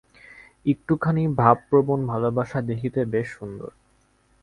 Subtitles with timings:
[0.65, 3.71] একটুখানি ভাবপ্রবণ ভালবাসা দেখিতে বেশ সুন্দর।